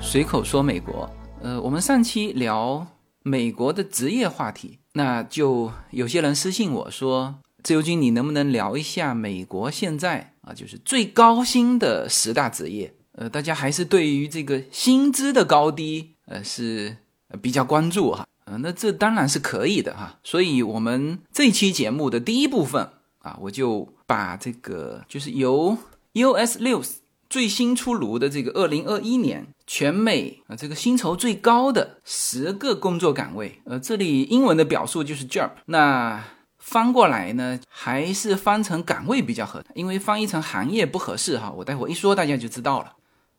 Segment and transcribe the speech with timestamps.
[0.00, 1.08] 随口说美国。
[1.42, 2.86] 呃，我们上期聊
[3.22, 16.96] 美国的职业话题，那就有些人私信我说：“自由军，你能不能聊一下美国现在啊，就是最高薪的十大职业？”呃，大家还是对于这个薪资的高低，呃，是
[17.42, 18.26] 比较关注哈。
[18.44, 20.18] 呃，那这当然是可以的哈。
[20.24, 25.76] 所以，我们这期节目的第一部分啊，我就把这个就是由
[26.14, 26.96] US News
[27.28, 36.24] 最新出炉的这个二零二一年全美啊这个薪酬最高的十个工作岗位，呃，这里英文的表述就是 job，那
[36.58, 41.54] 翻过来呢还是翻成岗位比较合，因为翻译成行业不合适哈。
[41.56, 42.94] 我待会一说大家就知道了。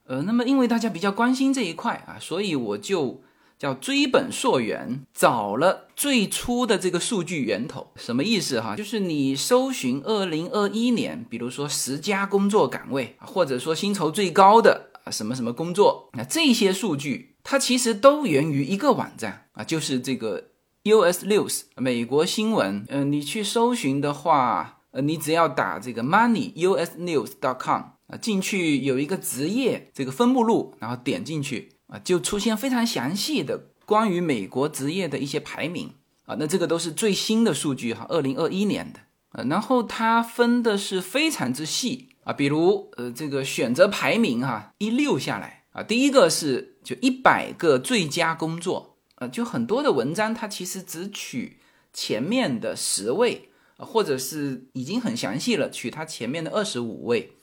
[0.06, 3.22] 呃，那么因为大家比较关心这一块啊，所以我就。
[3.60, 8.76] 叫追本溯源，找了最初的这个数据源头，什么意思哈？
[8.76, 20.52] 就是你搜寻二零二一年，比如说十家工作岗位，或者说薪酬最高的什么什么工作，那这些数据它其实都源于一个网站啊，就是这个
[20.84, 22.86] US News 美国新闻。
[22.90, 31.74] 嗯，你去搜寻的话，呃，你只要打这个 Money US News dot com 啊，进去有一个职业这个分目录，然后点进去。
[31.88, 39.02] 啊，就出现非常详细的关于美国职业的一些排名啊，那这个都是最新的数据哈，二零二一年的
[39.34, 51.60] 呃，然后它分的是非常之细啊，比如呃这个选择排名哈，一溜下来啊，第一个是就一百个最佳工作啊，就很多的文章它其实只取
[51.94, 57.34] 前面的十位啊，或者是已经很详细了，取它前面的二十五位。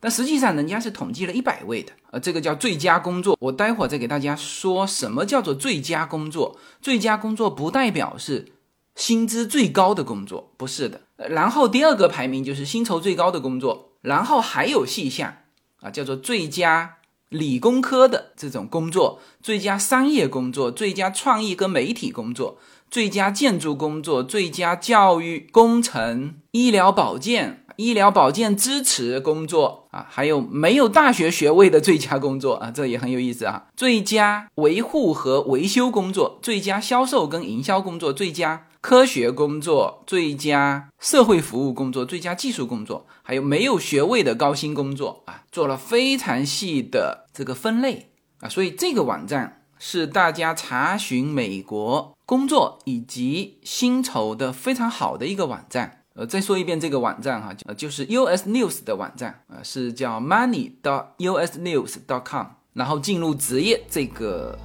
[0.00, 3.38] 但实际上，人家是统计了一百位的，呃，这个叫最佳工作。
[3.38, 6.58] 我待会儿再给大家说什么叫做最佳工作。
[6.80, 8.48] 最佳工作不代表是
[8.96, 11.02] 薪资最高的工作，不是的。
[11.16, 15.36] 然后第二个排名就是薪酬最高的工作，然后还有细项
[15.80, 16.96] 啊，叫做最佳
[17.30, 22.58] 理工科的这种工作，最佳商业工作，最佳创意跟媒体工作，
[22.90, 27.60] 最佳建筑工作，最佳教育工程、医疗保健。
[27.76, 33.64] 医疗保健支持工作啊，还有没有大学学位的最佳工作啊，这也很有意思啊。
[33.74, 48.10] 最佳维护和维修工作，最佳销售跟营销工作，最佳科学工作，最佳社会服务工作，最佳技术工作，还有没有学位的高薪工作啊，做了非常细的这个分类
[48.40, 48.48] 啊。
[48.48, 56.00] 所以这个网站是大家查询美国工作以及薪酬的非常好的一个网站。
[56.14, 64.58] 呃，再说一遍这个网站哈，呃，就是 US News 的网站啊，是叫 money 的 US News dot com 然后进入职业这个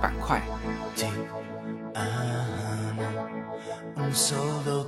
[0.00, 0.42] 板块。
[4.12, 4.86] So good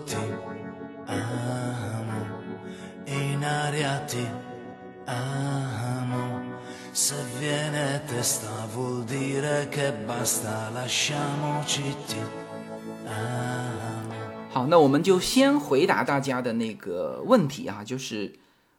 [14.53, 18.32] 好，那我们就先回答大家的那个问题啊，就是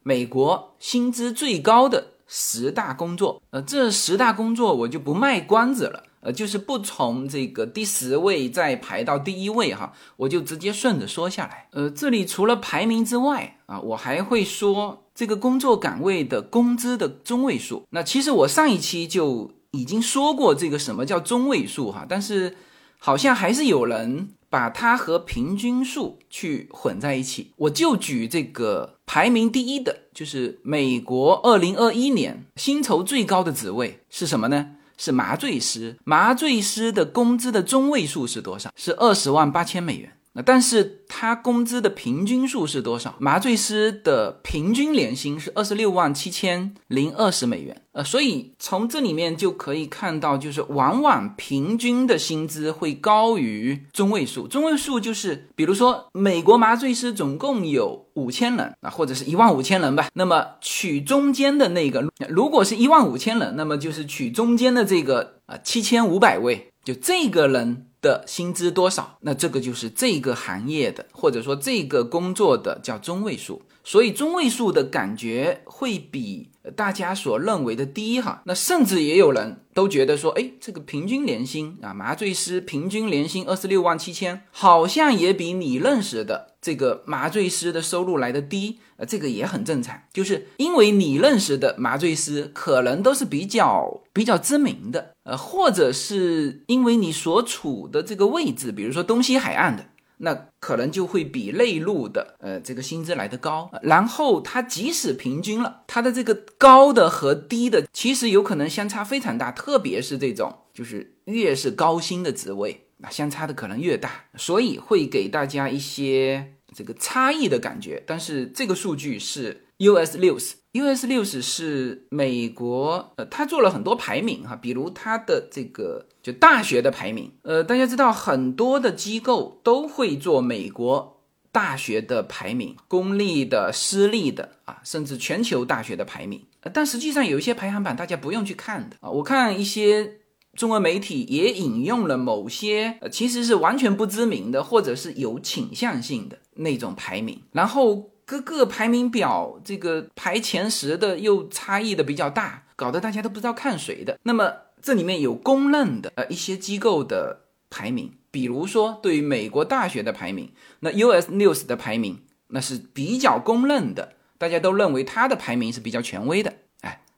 [0.04, 3.42] 美国薪资最高的十大工作。
[3.52, 11.68] 呃，这十大工作我就不卖关子了，呃，就是不从这个第十位再排到第一位哈，我就直接顺着说下来。
[11.72, 17.86] 呃，这里除了排名之外啊，我还会说这个工作岗位的工资的中位数。
[17.90, 22.56] 那其实我上一期就已经说过这个什么叫中位数哈，但是
[22.98, 24.30] 好像还是有人。
[24.52, 34.72] 把它和平均数去混在一起，我就举这个排名第一的，就是美国二零二一年薪酬最高的职位是什么呢？
[35.04, 35.98] 是麻醉师。
[36.04, 38.70] 麻醉师的工资的中位数是多少？
[38.76, 40.16] 是二十万八千美元。
[40.34, 43.16] 那但是他工资的平均数是多少？
[43.20, 47.82] 麻醉师的平均年薪是二十六万七千零二十美元。
[47.92, 54.48] 呃，所以从这里面就可以看到，就是往往平均的薪资会高于中位数。
[54.48, 60.08] 中位数就是，比如说美国麻醉师总共有五千人啊，或者是一万五千人吧。
[60.14, 67.88] 那么取中间的那个，如果是一万五千人，那么就是取中间的这个啊七千五百位，就这个人。
[68.02, 69.18] 的薪资多少？
[69.22, 73.62] 那这个就是这个行业的，或者说这个工作的叫中位数。
[73.84, 78.44] 所以中位数的感觉会比大家所认为的低哈。
[78.46, 88.80] 那甚至也有人都觉得说，哎，这个平均年薪啊，麻醉师平均年薪二十六万七千，好像也比你认识的这个麻醉师的收入来的低。
[88.98, 99.86] 呃，这个也很正常，就是因为你认识的麻醉师可能都是比较比较知名的，呃，或者是因为你所处的这个位置，比如说东西海岸的。
[100.24, 103.72] 那可能就会比内陆的呃这个薪资来得高。
[103.82, 118.04] 然后它即使平均了，它的这个高的和低的其实有可能相差非常大，特别是这种就是越是高薪的职位，那相差的可能越大，所以会给大家一些这个差异的感觉。
[118.06, 120.54] 但是这个数据是 US News。
[120.74, 131.22] US News 是美国，呃，他做了很多排名哈，比如他的这个就大学的排名，呃，大家知道很多的机构都会做美国
[131.52, 136.46] 大学的排名，公立的、私立的啊，甚至全球大学的排名。
[136.72, 140.21] 但实际上有一些排行榜大家不用去看的啊，我看一些
[140.56, 148.10] 中文媒体也引用了某些呃其实是完全不知名的或者是有倾向性的那种排名，然后。
[148.24, 154.18] 各个排名表，这个排前十的又差异的比较大，搞得大家都不知道看谁的。
[154.24, 166.54] 那么这里面有公认的呃一些机构的排名，比如说对于美国大学的排名，那 US News 的排名那是比较公认的，大家都认为它的排名是比较权威的。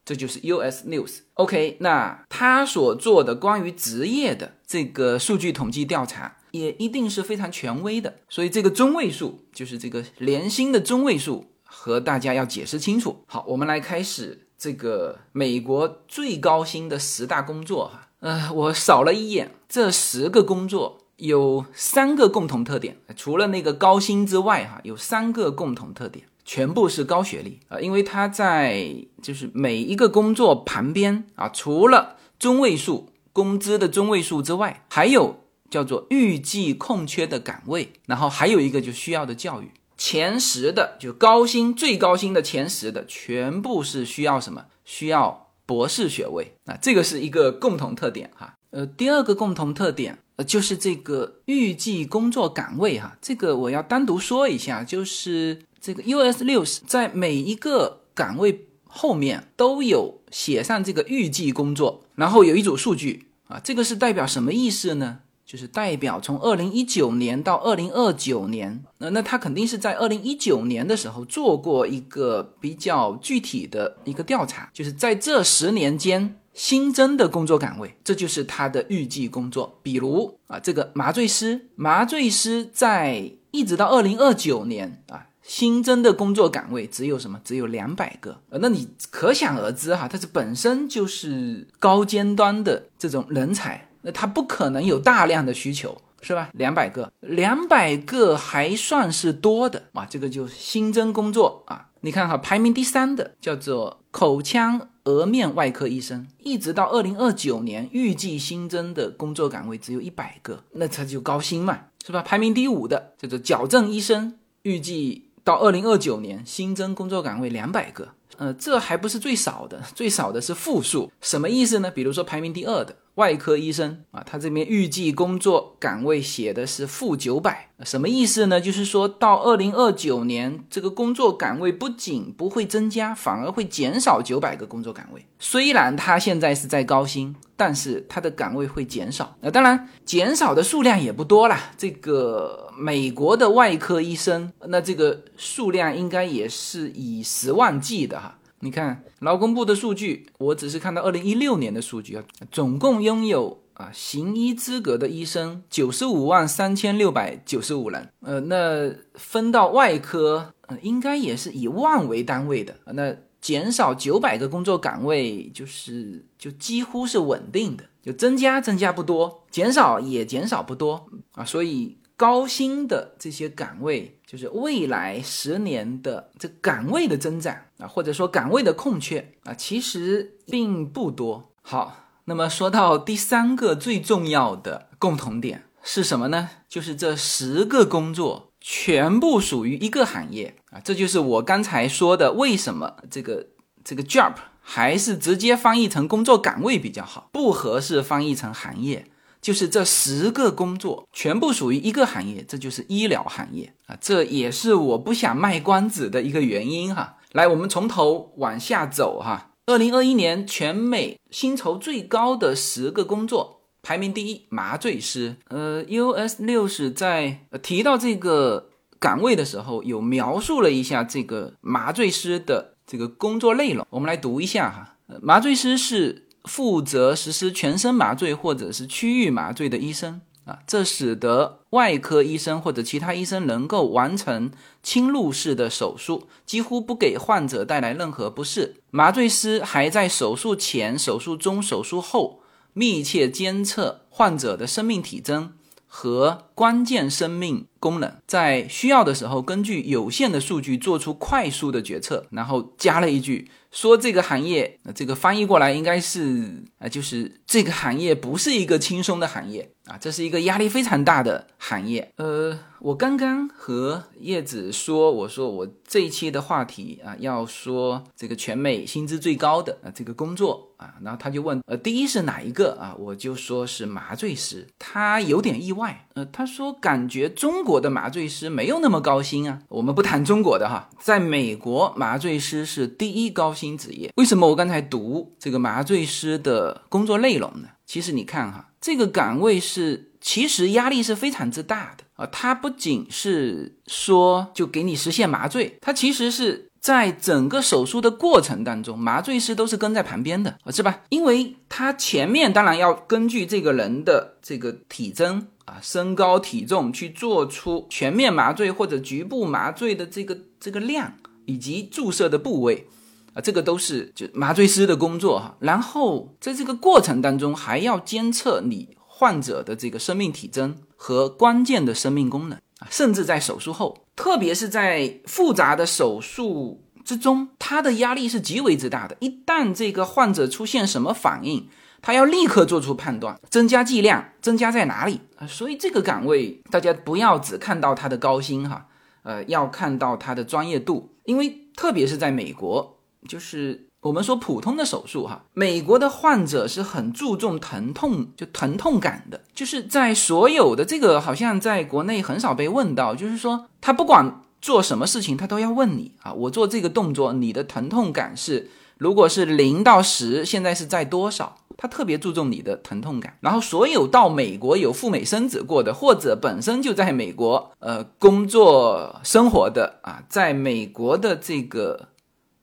[0.05, 1.19] 这就是 US News。
[1.33, 6.37] OK，那他所做的关于职业的这个数据统计调查。
[6.51, 13.23] 也一定是非常权威的，所以这个中位数就是这个年薪的中位数，和大家要解释清楚。
[13.25, 18.09] 好，我们来开始这个美国最高薪的十大工作哈。
[18.19, 35.39] 呃，我扫了一眼这十个工作，有三个共同特点，除了那个高薪之外哈，有三个共同特点，全部是高学历啊，因为他在就是每一个工作旁边啊，除了中位数工资的中位数之外，还有。
[35.69, 39.71] 叫做预计空缺的岗位，然后还有一个就需要的教育。
[39.97, 44.65] 前十的就高薪最高薪的前十的全部是需要什么？
[44.85, 48.53] 需要博士学位啊，这个是一个共同特点哈。
[48.69, 65.19] 呃，第二个共同特点呃就是这个预计工作岗位哈，这个我要单独说一下，就是这个 US 六十在每一个岗位后面都有写上这个预计工作，然后有一组数据啊，这个是代表什么意思呢？
[65.45, 79.77] 就是代表从二零一九年到二零二九年，那那他肯定是在二零一九年的时候做过一个比较具体的一个调查，就是在这十年间新增的工作岗位，这就是他的预计工作。
[79.83, 87.39] 比如啊，这个麻醉师，麻醉师在一直到二零二九年啊，新增的工作岗位只有什么？
[87.43, 88.39] 只有两百个。
[88.49, 93.89] 呃，那你可想而知哈，它是本身就是高尖端的这种人才。
[94.01, 96.49] 那它不可能有大量的需求，是吧？
[96.53, 100.05] 两百个，两百个还算是多的啊。
[100.05, 101.89] 这个就新增工作啊。
[102.01, 112.21] 你看哈，排名第三的叫做口腔颌面外科医生，一直到二零二九年，预计新增的工作岗位只有一百个，那他就高薪嘛，是吧？
[112.21, 121.91] 排名第五的叫做矫正医生，预计到二零二九年新增工作岗位两百个，呃，这还不是最少的，最少的是负数，什么意思呢？
[121.91, 122.95] 比如说排名第二的。
[123.15, 128.59] 外科医生啊，他这边预计工作岗位写的是负九百，什么意思呢？
[128.59, 135.23] 就是说到二零二九年，这个工作岗位不仅不会增加，反而会减少九百个工作岗位。
[135.37, 139.35] 虽然他现在是在高薪，但是他的岗位会减少。
[139.41, 141.71] 那当然，减少的数量也不多啦。
[141.77, 148.39] 这个美国的外科医生，那这个数量应该也是以十万计的哈。
[148.63, 171.97] 你看劳工部的数据，我只是看到二零一六年的数据啊，总共拥有啊行医资格的医生九十五万三千六百九十五人，呃，那分到外科，呃，应该也是以万为单位的，那减少九百个工作岗位，就是就几乎是稳定的，就增加增加不多，减少也减少不多啊，所以。
[172.15, 177.53] 高薪的这些岗位，就是未来十年的这岗位的增长
[177.87, 181.51] 或者说岗位的空缺啊，其实并不多。
[181.61, 186.49] 好，那么说到第三个最重要的共同点是什么呢？
[186.67, 193.47] 就是这十个工作全部属于一个行业啊，这就是我刚才说的，为什么这个
[193.83, 199.07] 这个 job 还是直接翻译成工作岗位比较好，不合适翻译成行业。
[199.41, 207.17] 就是这十个工作全部属于一个行业，这就是医疗行业啊，这也是我不想卖关子的一个原因哈。
[207.33, 209.51] 来，我们从头往下走哈。
[209.65, 215.35] 二零二一年全美薪酬最高的十个工作排名第一，麻醉师。
[215.49, 224.97] 呃，US 六十在提到这个岗位的时候，有描述了一下这个麻醉师的这个工作内容，我们来读一下哈。
[225.21, 226.29] 麻醉师是。
[226.43, 238.75] 负责实施全身麻醉或者是区域麻醉的医生，啊，这使得外科医生或者其他医生能够完成侵入式的手术，几乎不给患者带来任何不适。
[238.91, 242.41] 麻醉师还在手术前、手术中、手术后
[242.73, 245.53] 密切监测患者的生命体征
[245.87, 252.27] 和关键生命功能，在需要的时候，根据有限的数据做出快速的决策。
[252.31, 253.49] 然后加了一句。
[253.71, 262.13] 说这个行业，这个翻译过来应该是啊，就是这个行业不是一个轻松的行业啊，这是一个压力非常大的行业。
[262.15, 272.95] 呃，我刚刚和叶子说，我说我这一期的话题啊，要说这个全美薪资最高的啊这个工作啊，然后他就问，呃，第一是哪一个啊？
[272.97, 279.59] 我就说是麻醉师，他有点意外，呃，他说感觉中国的麻醉师没有那么高薪啊。
[279.67, 283.77] 我们不谈中国的哈，在美国麻醉师是第一高薪。
[283.77, 287.69] 职业为什么我刚才读这个麻醉师的工作内容呢？
[287.85, 292.25] 其实你看哈，这个岗位是其实压力是非常之大的啊。
[292.25, 301.03] 它不仅是说就给你实现麻醉，它其实是在整个手术的过程当中，麻醉师都是跟在旁边的，是吧？
[301.07, 311.13] 因为他前面当然要根据这个人的这个体征啊、身高、体重去做出全面麻醉或者局部麻醉的这个这个量
[311.45, 312.85] 以及注射的部位。
[313.33, 329.17] 啊，这个都是就麻醉师的工作哈，然后在这个过程当中还要监测你患者的这个生命体征和关键的生命功能啊，甚至在手术后，特别是在复杂的手术之中，他的压力是极为之大的。
[329.19, 331.67] 一旦这个患者出现什么反应，
[332.01, 335.47] 他要立刻做出判断，增加剂量，增加在哪里啊？
[335.47, 338.85] 所以这个岗位大家不要只看到他的高薪哈，
[339.23, 342.92] 呃，要看到他的专业度，因为特别是在美国。
[343.27, 349.39] 就是我们说普通的手术哈，美国的患者是很注重疼痛，就疼痛感的。
[349.53, 361.57] 就是在所有的这个，好像在国内很少被问到，就是说他不管做什么事情，他都要问你啊，我做这个动作，你的疼痛感是，如果是零到十，现在是在多少？
[361.77, 363.37] 他特别注重你的疼痛感。
[363.39, 372.09] 然后所有到美国有赴美生子过的，或者本身就在美国呃工作生活的啊，在美国的这个。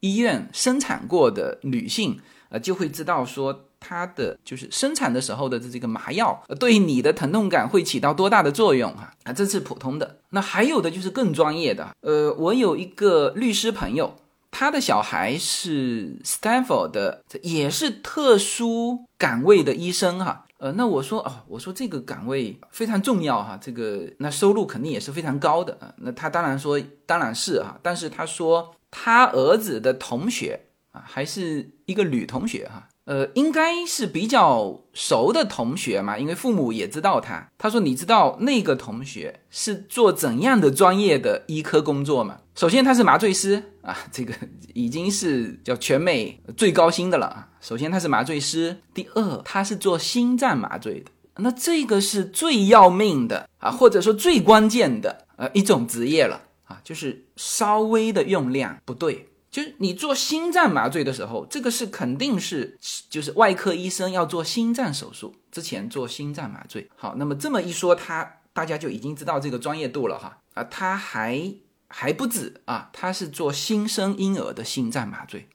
[0.01, 10.17] 医院生产过的女性，呃，就会知道说她的就是生产的时候的这个麻药，对你的疼痛感会起到多大的作用哈啊，这是普通的。
[10.31, 14.15] 那还有的就是更专业的，呃，我有一个律师朋友，
[14.49, 20.45] 他的小孩是 Stanford 的，也是特殊岗位的医生哈。
[20.57, 25.77] 呃，那我说哦，我说这个岗位非常重要哈，这个那收入肯定也是非常高的。
[25.97, 28.73] 那他当然说当然是哈，但是他说。
[28.91, 30.59] 他儿子的同学
[30.91, 37.49] 啊，还是一个女同学哈，呃，应该是比较熟的同学嘛，因为父母也知道他。
[37.57, 42.39] 他说：“你知道那个同学是做怎样的专业的医科工作吗？
[42.53, 44.33] 首先他是麻醉师啊，这个
[44.73, 47.47] 已经是叫全美最高薪的了。
[47.61, 62.77] 首先他是麻醉师，第二他是做心脏麻醉的，那这个是最要命的啊，或者说最关键的呃一种职业了。”啊，就是稍微的用量不对，就是你做心脏麻醉的时候，这个是肯定是，
[63.09, 66.89] 就是外科医生要做心脏手术之前做心脏麻醉。
[66.95, 70.37] 好，那么这么一说，他大家就已经知道这个专业度了哈。
[70.53, 71.53] 啊，他还
[71.87, 75.49] 还不止啊，他是做新生婴儿的心脏麻醉，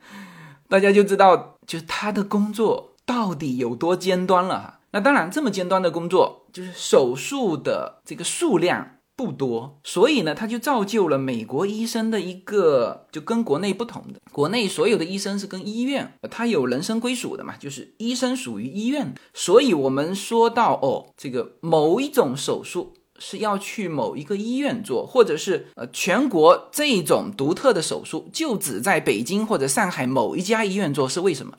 [0.68, 4.80] 大家就知道，就是他的工作到底有多尖端了哈。
[4.92, 8.96] 那当然，这么尖端的工作，就是手术的这个数量。
[9.20, 14.20] 不多，所以呢，他就造就了美国医生的一个就跟国内不同的。
[14.32, 19.14] 国内所有的医生是跟医院，他有人生归属的嘛，就是医生属于医院。
[19.34, 31.52] 所以我们说到哦，这个某一种手术是要去某一个医院做，或者是呃全国这种独特的手术就只在北京或者上海某一家医院做，是为什么？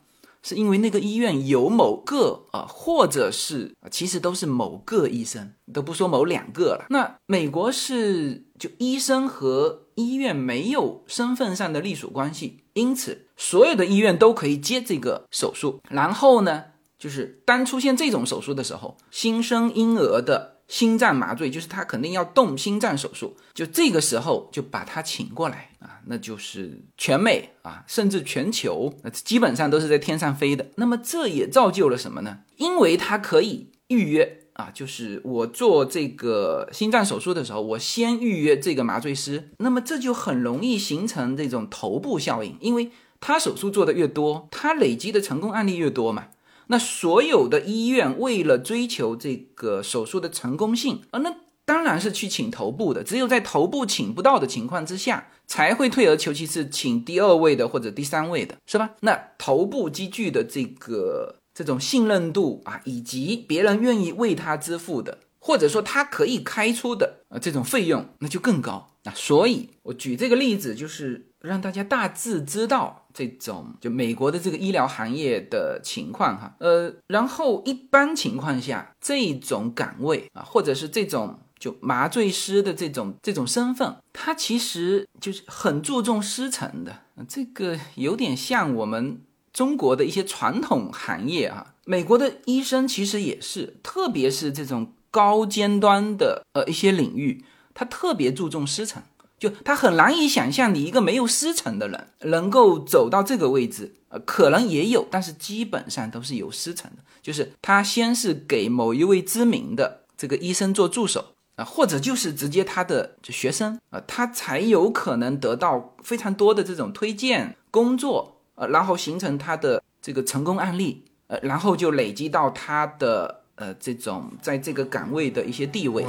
[0.44, 6.86] 是因为那个医院有某个啊，或者是其实都是某个医生，都不说某两个了。
[6.90, 15.80] 那美国是就医生和医院没有身份上的隶属关系，因此所有的医院都可以接这个手术。
[15.90, 16.64] 然后呢，
[16.98, 20.61] 就是当出现这种手术的时候，新生婴儿的。
[20.72, 30.66] 心脏麻醉就是他肯定要动心脏手术，就这个时候就把他请过来啊，那就是全美啊，甚至全球，基本上都是在天上飞的。
[30.76, 32.40] 那么这也造就了什么呢？
[32.56, 46.28] 因为他可以预约啊，就是我做这个心脏手术的时候，我先预约这个麻醉师，那么这就很容易形成这种头部效应，因为他手术做的越多，他累积的成功案例越多嘛。
[46.72, 51.36] 那所有的医院为了追求这个手术的成功性啊，那
[51.66, 53.04] 当然是去请头部的。
[53.04, 58.92] 只有在头部请不到的情况之下，才会退而求其次，请第二位的或者第三位的，是吧？
[59.02, 65.20] 那头部积聚的这个这种信任度啊，以及别人愿意为他支付的。
[65.44, 89.22] 或者说他可以开出的呃这种费用那就更高啊，所以我举这个例子就是让大家大致知道这种就美国的这个医疗行业的情况哈，呃，然后一般情况下这种岗位啊，或者是这种就麻醉师的这种这种身份，他其实就是很注重师承的，这个有点像我们
[89.54, 94.94] 中国的一些传统行业啊，美国的医生其实也是，特别是这种。
[95.14, 99.04] 高尖端的呃一些领域，他特别注重师承，
[99.42, 123.40] 就他很难以想象你一个没有师承的人能够走到这个位置，呃，可能也有，但是基本上都是有师承的，就是他先是给某一位知名的这个医生做助手啊，或者就是直接他的学生啊，他才有可能得到非常多的这种推荐工作，呃，然后形成他的这个成功案例，呃，然后就累积到他的。
[123.56, 126.04] 呃，这种在这个岗位的一些地位。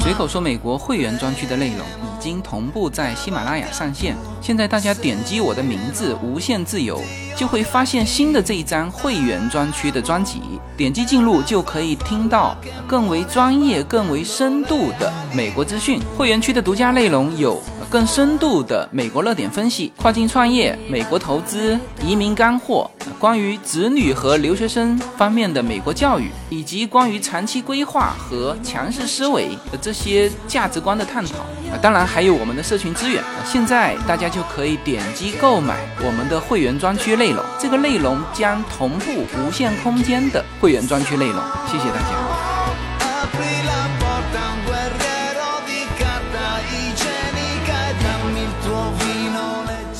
[0.00, 4.16] 随口说，美国会员专区的内容已经同步在喜马拉雅上线。
[4.40, 7.00] 现在大家点击我的名字“无限自由”，
[7.36, 10.42] 就会发现新的这一张会员专区的专辑。
[10.76, 12.56] 点击进入就可以听到
[12.88, 16.00] 更为专业、更为深度的美国资讯。
[16.16, 24.87] 会员区的独家内容有更深度的美国热点分析、跨境创业、美国投资、移民干货，关于子女和留学生。
[25.16, 31.38] 方面的美国教育，以及关于长期规划和强势思维的这些价值观的探讨
[31.72, 33.22] 啊，当然还有我们的社群资源。
[33.44, 41.42] 现在大家就可以点击购买我们的会员专区内容，这个内容将同步无限空间的会员专区内容。
[41.66, 42.08] 谢谢大家。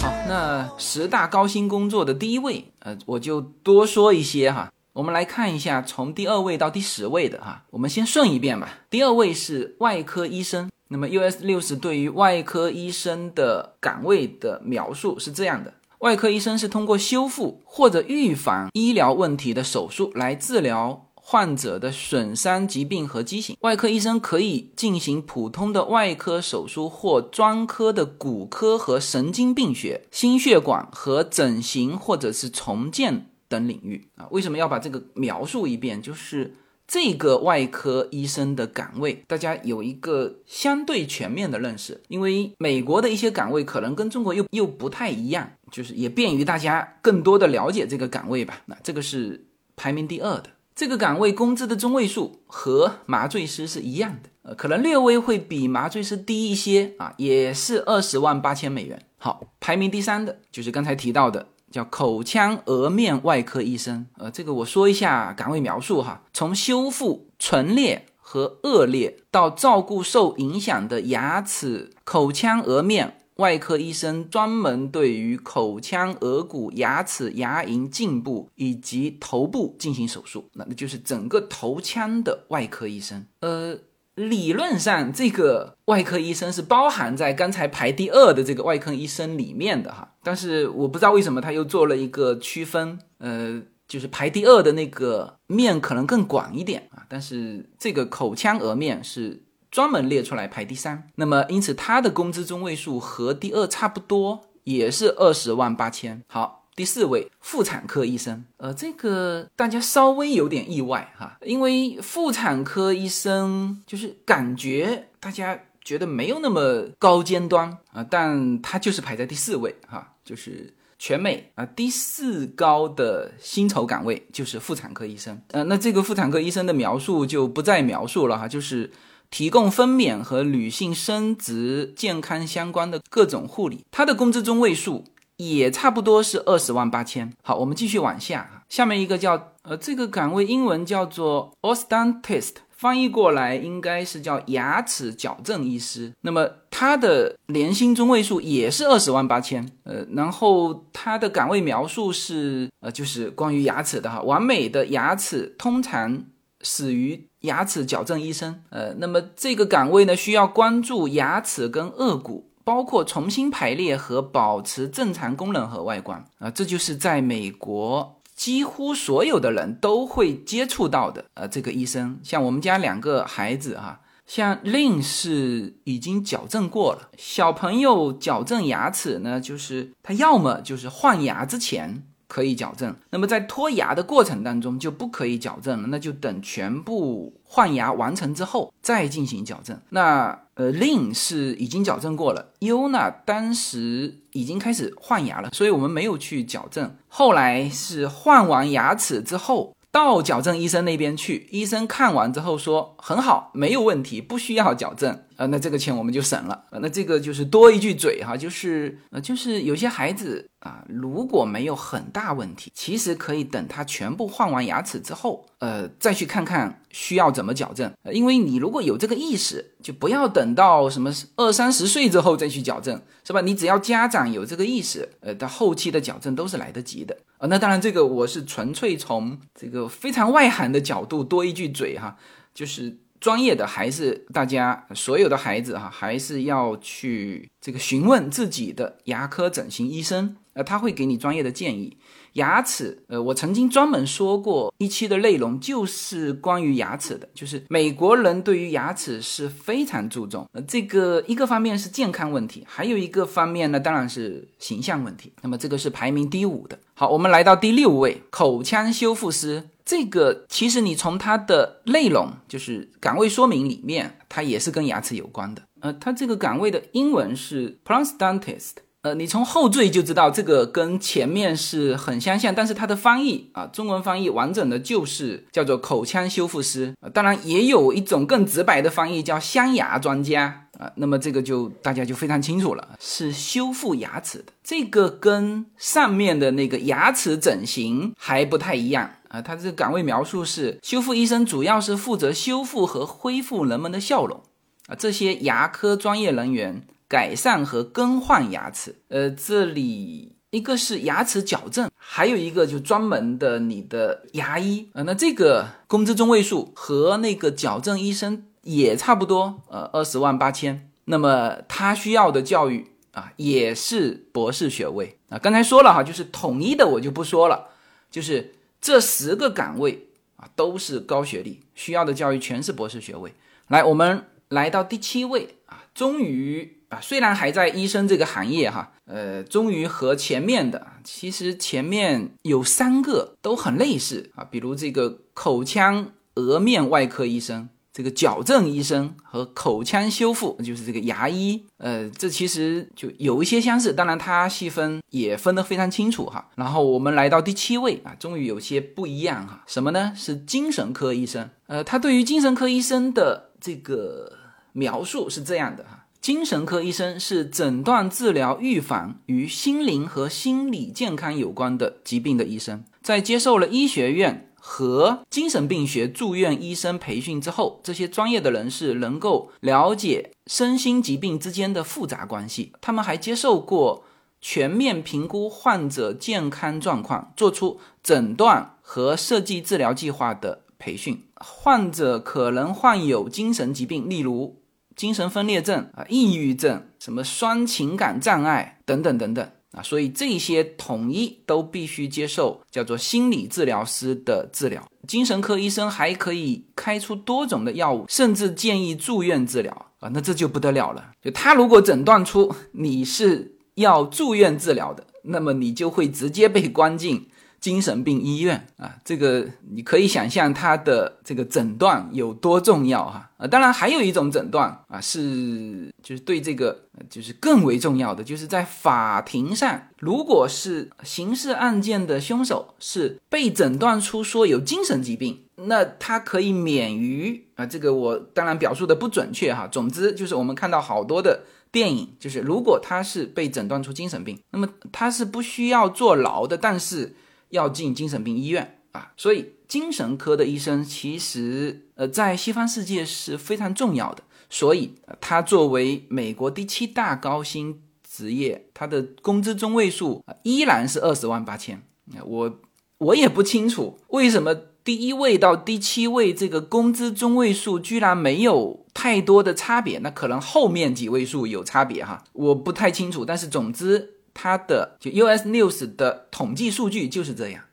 [0.00, 4.70] 好，那十大高薪工作的第一位，呃，我就多说一些哈。
[4.98, 8.80] 我们来看一下，从第二位到第十位的哈，我们先顺一遍吧。
[8.90, 10.68] 第二位是外科医生。
[10.88, 23.56] 那么 US 六十对于外科医生的岗位的描述是这样的：外科医生是通过修复或者预防医疗问题的手术来治疗患者的损伤疾病和畸形。
[23.60, 33.30] 外科医生可以进行普通的外科手术或专科的骨科和神经病学、心血管和整形或者是重建。
[33.48, 36.00] 等领域啊，为什么要把这个描述一遍？
[36.02, 36.54] 就是
[36.86, 42.00] 这个外科医生的岗位，大家有一个相对全面的认识。
[42.08, 48.62] 因为美国的一些岗位可能跟中国又又不太一样，就是也便于大家更多的了解这个岗位吧。
[48.66, 59.02] 那这个是排名第二的这个岗位，工资的中位数和麻醉师是一样的，呃，可能略微会比麻醉师低一些啊，也是二十万八千美元。
[59.18, 61.48] 好，排名第三的就是刚才提到的。
[61.70, 66.22] 叫口腔颌面外科医生，呃，这个我说一下岗位描述哈。
[66.32, 83.78] 从修复唇裂和腭裂到照顾受影响的牙齿，口腔颌面外科医生专门对于口腔、颌骨、牙齿、牙龈、颈部以及头部进行手术，那那就是整个头腔的外科医生，呃。
[84.18, 106.22] 理论上，这个外科医生是包含在刚才排第二的这个外科医生里面的哈，但是我不知道为什么他又做了一个区分，呃，就是排第二的那个面可能更广一点啊，但是这个口腔颌面是专门列出来排第三，那么因此他的工资中位数和第二差不多，也是二十万八千。
[106.26, 106.57] 好。
[106.78, 128.92] 第四位妇产科医生，呃，这个大家稍微有点意外哈，因为妇产科医生就是感觉大家觉得没有那么高尖端啊，但他就是排在第四位哈，就是全美啊第四高的薪酬岗位就是妇产科医生，呃，那这个妇产科医生的描述就不再描述了哈，就是
[129.32, 135.02] 提供分娩和女性生殖健康相关的各种护理，他的工资中位数。
[135.38, 137.32] 也差不多是二十万八千。
[137.42, 146.12] 好，我们继续往下下面一个叫呃，这个岗位英文叫做 odontist，翻译过来应该是叫牙齿矫正医师。
[146.22, 149.70] 那么他的年薪中位数也是二十万八千。
[149.84, 156.24] 呃，然后他的岗位描述是呃，就是关于牙齿的哈，完美的牙齿通常
[156.62, 158.60] 始于牙齿矫正医生。
[158.70, 162.47] 呃，那么这个岗位呢，需要关注牙齿跟颚骨。
[162.68, 171.24] 包括重新排列和保持正常功能和外观啊，这就是在美国几乎所有的人都会接触到的。
[171.32, 177.08] 呃，这个医生，像我们家两个孩子哈，像令是已经矫正过了。
[177.16, 182.04] 小朋友矫正牙齿呢，就是他要么就是换牙之前。
[182.28, 189.80] 可以矫正，那么在脱牙的过程当中就不可以矫正了，那就等全部换牙完成之后再进行矫正。
[189.88, 196.96] 那呃，Lin 是已经矫正过了，Yuna 当时已经开始换牙了，所以我们没有去矫正。
[197.06, 199.72] 后来是换完牙齿之后。
[199.90, 205.22] 到矫正医生那边去，医生看完之后说很好，没有问题，不需要矫正。
[205.38, 206.64] 呃，那这个钱我们就省了。
[206.70, 217.88] 呃，那这个就是多一句嘴哈，就是呃，就是有些孩子啊，如果没有很大问题，其实可以等他全部换完牙齿之后，呃，再去看看需要怎么矫正。
[218.12, 223.40] 因为你如果有这个意识，就不要等到什么二三十岁之后再去矫正，是吧？
[223.40, 227.16] 你只要家长有这个意识，呃，到后期的矫正都是来得及的。
[227.38, 232.16] 啊，那当然，这个我是纯粹从这个非常外行的角度多一句嘴哈，
[232.52, 241.96] 就是专业的还是大家所有的孩子哈，还是要去这个询问自己的牙科整形医生，呃，他会给你专业的建议。
[242.38, 250.48] 牙齿，呃，我曾经专门说过一期的内容，就是关于牙齿的，就是美国人对于牙齿是非常注重。
[250.52, 255.32] 呃，这个一个方面是健康问题，还有一个方面呢，当然是形象问题。
[255.42, 256.78] 那么这个是排名第五的。
[256.94, 259.68] 好，我们来到第六位，口腔修复师。
[259.84, 265.62] 这个其实你从它的内容，就是岗位说明里面，它也是跟牙齿有关的。
[265.80, 268.72] 呃，它这个岗位的英文是 prosthetist。
[269.02, 276.92] 呃，你从后缀就知道这个跟前面是很相像，但是它的翻译啊，中文翻译完整的就是叫做口腔修复师。
[277.14, 280.90] 当然，也有一种更直白的翻译叫镶牙专家啊。
[280.96, 284.46] 那么这个就大家就非常清楚了，是修复牙齿的。
[284.64, 289.40] 这个跟上面的那个牙齿整形还不太一样啊。
[289.40, 294.42] 它这个岗位描述是修复医生，主要是负责修复和恢复人们的笑容
[294.88, 294.96] 啊。
[294.98, 296.82] 这些牙科专业人员。
[297.08, 310.90] 改善和更换牙齿，呃，这里一个是牙齿矫正，还有一个就专门的你的牙医，呃，那这个工资中位数和那个矫正医生也差不多，呃，二十万八千。
[311.06, 315.38] 那么他需要的教育啊，也是博士学位啊。
[315.38, 317.68] 刚才说了哈，就是统一的我就不说了，
[318.10, 323.32] 就是这十个岗位啊都是高学历，需要的教育全是博士学位。
[323.68, 326.77] 来，我们来到第七位啊，终于。
[326.88, 346.48] 啊，虽然还在医生这个行业哈，呃，终于和前面的，其实前面有三个都很类似啊，比如这个口腔颌面外科医生，这个矫正医生和口腔修复，就是这个牙医，呃，这其实就有一些相似，当然它细分也分得非常清楚哈。
[346.54, 350.12] 然后我们来到第七位啊，终于有些不一样哈，什么呢？
[350.16, 354.32] 是精神科医生，呃，他对于精神科医生的这个
[354.72, 355.97] 描述是这样的哈。
[356.20, 362.84] 精神科医生是诊断、治疗、预防与心灵和心理健康有关的疾病的医生。
[363.02, 372.72] 在接受了医学院和精神病学住院医生培训之后，这些专业的人士能够了解身心疾病之间的复杂关系。
[372.80, 374.04] 他们还接受过
[374.40, 381.24] 全面评估患者健康状况、做出诊断和设计治疗计划的培训。
[381.36, 384.56] 患者可能患有精神疾病，例如。
[384.98, 394.84] 精神分裂症啊，抑郁症，什么双情感障碍等等等等啊，所以这些统一都必须接受叫做心理治疗师的治疗。
[395.06, 401.12] 精神科医生还可以开出多种的药物，甚至建议住院治疗啊，那这就不得了了。
[401.22, 407.28] 就他如果诊断出你是要住院治疗的，那么你就会直接被关进。
[407.60, 413.46] 精神病医院啊，这个你可以想象它的这个诊断有多重要哈啊！
[413.48, 429.66] 当然还有一种诊断啊，是就是对这个就是更为重要的，就是在法庭上，如果是刑事案件的凶手是被诊断出说有精神疾病，那他可以免于啊，这个我当然表述的不准确哈。
[429.66, 431.42] 总之就是我们看到好多的
[431.72, 437.16] 电影，就是如果他是被诊断出精神病，那么他是不需要坐牢的，但是。
[437.50, 444.22] 要进精神病医院啊，所以精神科的医生其实呃在西方世界是非常重要的。
[444.50, 451.82] 所以他作为美国第七大高薪职业，他的工资中位数依然是二十万八千。
[452.24, 452.60] 我
[452.96, 463.26] 我也不清楚为什么第一位到第七位这个工资中位数居然没有太多的差别，那可能后面几位数有差别哈，我不太清楚。
[463.26, 467.64] 但是总之，它的就 US News 的统计数据就是这样。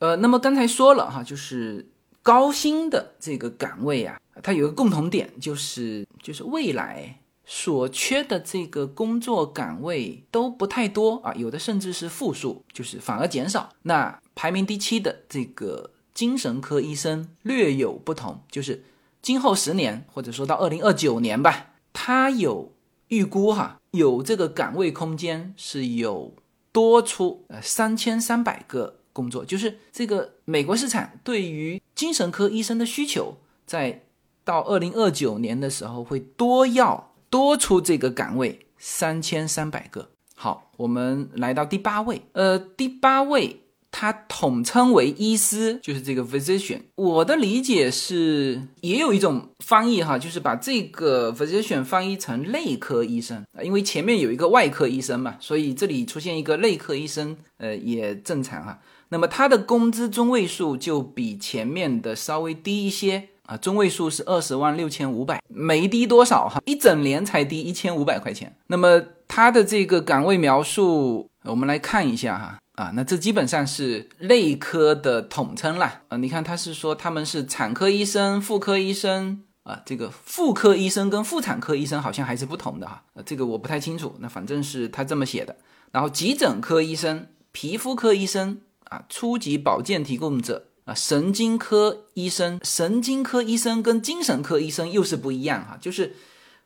[0.00, 1.88] 呃，那么刚才说了哈，就是
[2.22, 7.16] 高薪的这个岗位啊，它有个共同点，就是就是未来。
[7.46, 13.70] 所缺的这个工作岗位都不太多啊，有的甚至是负数，就是反而减少。
[13.82, 18.84] 那排名第七的这个精神科医生略有不同，就是
[19.22, 22.72] 今后十年或者说到二零二九年吧，他有
[23.08, 26.34] 预估哈，有这个岗位空间是有
[26.72, 34.02] 多出呃三千三百个工作，就是这个美国市场对于精神科医生的需求，在
[34.44, 37.08] 到二零二九年的时候会多要。
[37.30, 40.10] 多出这个岗位三千三百个。
[40.34, 46.80] 好，我们来到第八位，呃，第八位它统称为医师，就是这个 physician。
[46.94, 58.78] 我的理解是，也有一种翻译哈，就是把这个 physician 翻译成内科医生啊，因为前面有一个外科医生嘛，所以这里出现一个内科医生，呃，也正常哈。
[59.08, 63.28] 那么他的工资中位数就比前面的稍微低一些。
[63.50, 68.54] 啊，中位数是二十万六千五百，没低多少哈，一整年才低一千五百块钱。
[68.68, 76.00] 那么它的这个岗位描述，我们来看一下哈，啊，那这基本上是内科的统称啦。
[76.08, 84.16] 啊，你看他是说他们是产科医生、妇科医生啊，这个妇科医生跟妇产科医生好像还是不同的哈，这个我不太清楚。
[84.20, 85.54] 那反正是他这么写的。
[85.92, 90.94] 然后急诊科医生、皮肤科医生啊，初级保健提供者啊。
[90.94, 95.76] 神经科医生，神经科医生跟精神科医生又是不一样哈。
[95.78, 96.16] 就是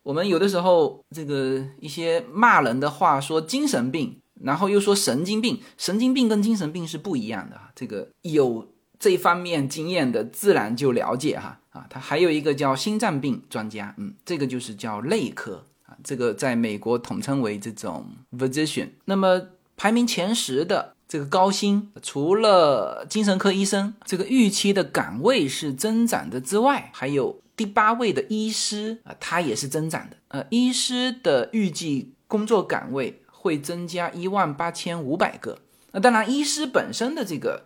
[0.04, 7.60] 我们有的时候这个一些骂人的话，说精神病，然后又说神经病，神经病跟精神病是不一样的。
[7.74, 8.68] 这个有
[8.98, 11.60] 这方面经验的，自然就了解哈。
[11.70, 15.96] 啊，他还有一个叫心脏病专家，嗯，这个就是叫内科啊。
[16.04, 18.06] 这个在美国统称为这种
[18.38, 18.88] physician。
[19.04, 19.40] 那么
[19.76, 20.92] 排名前十的。
[21.06, 30.16] 这个高薪，除了精神科医生这个预期的岗位是增长的之外，还有第八位的医师啊，他也是增长的。
[30.28, 35.58] 呃，医师的预计工作岗位会增加一万八千五百个。
[35.92, 37.64] 那当然，医师本身的这个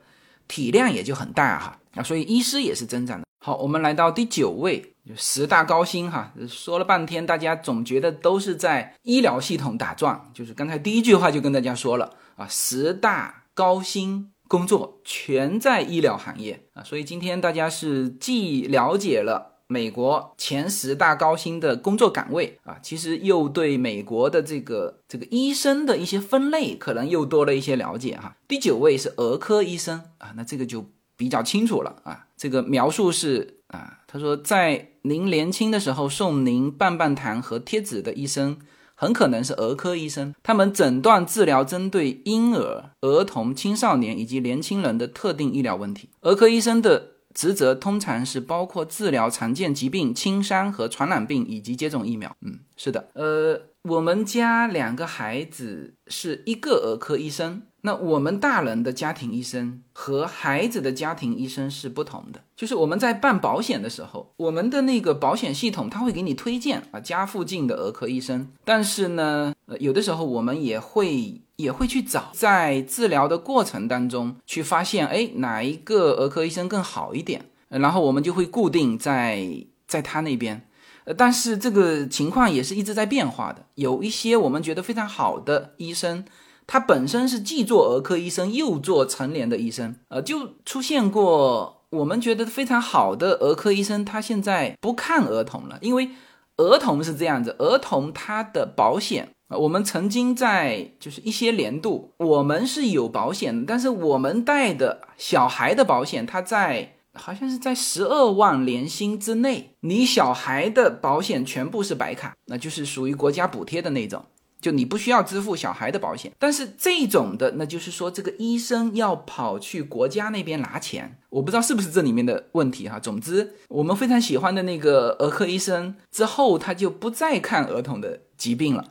[0.48, 3.24] 体量也就很大哈啊，所以医师也是增长的。
[3.38, 12.16] 好，我们来到第九位，十大高薪哈，说了半天，大家总觉得都是在医疗系统打转，就是刚才第一句话就跟大家说了。
[12.34, 28.34] 啊，十大高薪工作全在医疗行业啊，所以今天大家是既了解了美国前十大高薪的工作岗位啊，其实又对美国的这个这个医生的一些分类可能又多了一些了解哈。
[28.48, 30.84] 第九位是儿科医生啊，那这个就
[31.16, 38.58] 比较清楚了啊，这个描述是啊，他说在您年轻的时候送您棒棒糖和贴纸的医生。
[39.00, 46.08] 很可能是儿科医生，他们诊断治疗针对婴儿、儿童、青少年以及年轻人的特定医疗问题。
[46.22, 52.36] 儿科医生的职责通常是包括治疗常见疾病、轻伤和传染病以及接种疫苗。
[52.40, 57.62] 嗯，是的，呃，我们家两个孩子是一个儿科医生。
[57.82, 80.60] 那我们大人的家庭医生和孩子的家庭医生是不同的，就是我们在办保险的时候，我们的那个保险系统他会给你推荐啊家附近的儿科医生，但是呢，有的时候我们也会也会去找，在治疗的过程当中去发现，哎哪一个儿科医生更好一点，然后我们就会固定在在他那边，
[81.04, 86.24] 呃但是这个情况也是一直在变化的，有一些我们觉得非常好的医生。
[86.68, 96.10] 他本身是既做儿科医生又做成年的医生，呃，就出现过我们觉得非常好的儿科医生，他现在不看儿童了，因为
[96.58, 114.22] 儿童是这样子，儿童他的保险，我们曾经在就是一些年度，我们是有保险的，但是我们带的小孩的保险，它在好像是在十二万年薪之内，你小孩的保险全部是白卡，那就是属于国家补贴的那种。
[114.60, 122.98] 就你不需要支付小孩的保险，但是这种的，那就是说这个医生要跑去国家那边拿钱，我不知道是不是这里面的问题哈。
[122.98, 128.84] 总之，我们非常喜欢的那个儿科医生之后，他就不再看儿童的疾病了，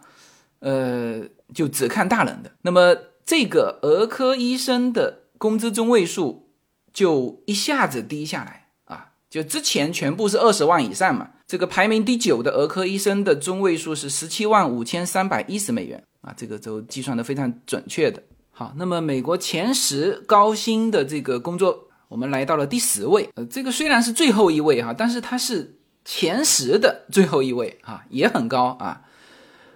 [0.60, 2.52] 呃，就只看大人的。
[2.62, 6.50] 那么这个儿科医生的工资中位数
[6.94, 11.32] 就一下子低下来啊，就之前全部是二十万以上嘛。
[11.48, 18.22] 这个排名第九的儿科医生的中位数是十七万五千三百一十美元啊，这个都计算的非常准确的。
[18.52, 23.30] 好，那么美国前十高薪的这个工作，我们来到了第十位。
[23.36, 29.04] 呃，这个虽然是最后一位哈，但是它是前十的最后一位啊，也很高啊。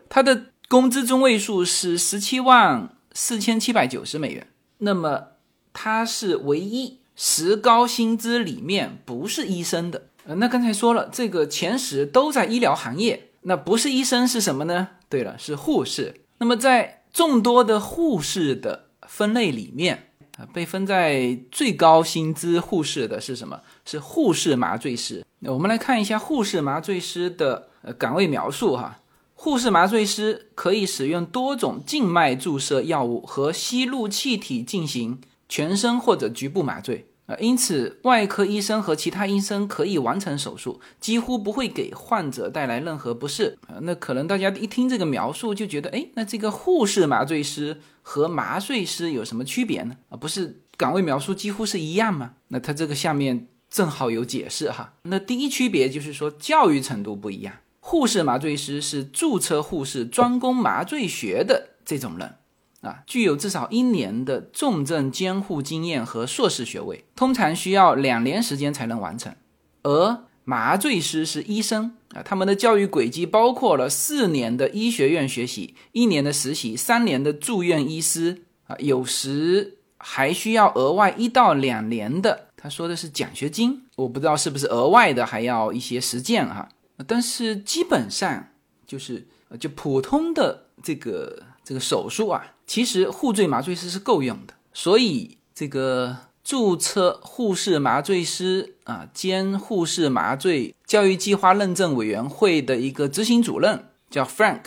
[0.10, 4.48] 他的工资中位数是十七万四千七百九十美元。
[4.80, 5.28] 那么
[5.72, 10.08] 他是唯一十高薪资里面不是医生的。
[10.26, 14.90] 呃，那刚才说了，这个前十都在医疗行业，那不是医生是什么呢？
[15.10, 16.22] 对了，是护士。
[16.38, 23.62] 那么在众多的护士的分类里面啊，被分在最高薪资护士的是什么？
[23.84, 25.26] 是护士麻醉师。
[25.40, 29.00] 那我们来看一下护士麻醉师的呃岗位描述哈。
[29.34, 37.08] 护士麻醉师可以使用多种静脉注射药物和吸入气体进行全身或者局部麻醉。
[37.40, 43.58] 因此，外科医生和其他医生可以完成手术，几乎不会给患者带来任何不适。
[43.82, 49.96] 那可能大家一听这个描述就觉得，哎，那这个护士麻醉师和麻醉师有什么区别呢？
[50.10, 52.34] 啊，不是岗位描述几乎是一样吗？
[52.48, 54.94] 那它这个下面正好有解释哈。
[55.04, 62.36] 那第一区别就是说教育程度不一样，护士麻醉师是注册护士，专攻麻醉学的这种人。
[62.82, 69.34] 啊，具有至少一年的重症监护经验和硕士学位，通常需要两年时间才能完成。
[69.84, 86.68] 而麻醉师是医生啊，他们的教育轨迹包括了四年的医学院学习，一年的实习，三年的住院医师啊，有时还需要额外一到两年的，他说的是奖学金，我不知道是不是额外的还要一些实践哈。
[87.06, 88.48] 但是基本上
[88.88, 89.28] 就是
[89.60, 92.56] 就普通的这个这个手术啊。
[92.68, 104.64] 其实护罪麻醉师是够用的，所以这个注册护士麻醉师啊兼护士麻醉教育计划认证委员会的一个执行主任叫 Frank，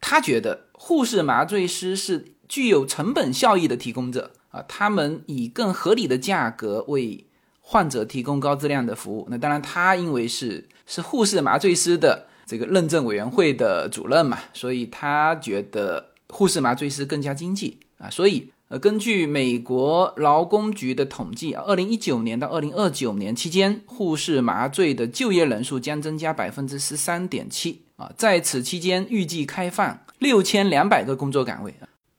[0.00, 7.26] 他觉得护士麻醉师是具有成本效益的提供者啊，他们以更合理的价格为
[7.60, 9.26] 患者提供高质量的服务。
[9.30, 16.09] 那当然，他因为是是护士麻醉师的这个认证委员会的主任嘛，所以他觉得。
[16.30, 31.74] 护士麻醉师更加经济啊，所以呃，根据美国劳工局的统计啊，二零一九年到二零二九年期间，护士麻醉的就业人数将增加百分之十三点七啊，在此期间预计开放六千两百个工作岗位。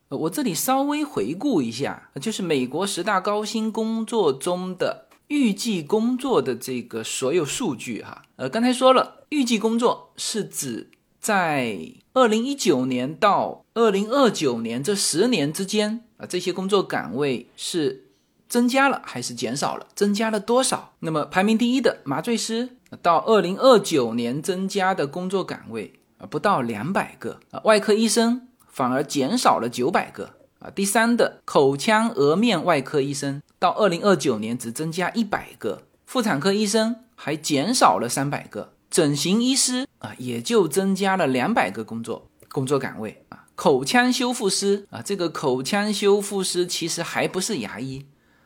[0.10, 8.24] 呃，我这里稍微回顾一下，就是美国十大高薪工作中的预计工作的这个所有数据哈。
[8.36, 10.92] 呃，刚才说了，预计工作是指。
[11.22, 11.78] 在
[12.16, 18.08] 二零一九年到二零二九年这十年之间啊，这些工作岗位是
[18.50, 19.88] 增加了还是减少了？
[19.96, 20.94] 增加了多少？
[21.00, 22.70] 那么排名第一的麻醉师，
[23.02, 30.70] 到二零二九年增加的工作岗位啊不到两百个啊，外科医生反而减少了九百个啊。
[30.70, 38.74] 第三的口腔颌面外科医生，到二零二九年只增加一百个，妇产科医生还减少了三百个。
[38.90, 43.41] 整形医师啊，也就增加了两百个工作工作岗位啊。
[43.62, 48.04] 口腔修复师啊，这个口腔修复师其实还不是牙医